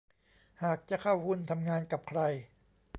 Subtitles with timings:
[0.63, 2.19] หากจะเข้าหุ้นทำงานกับใคร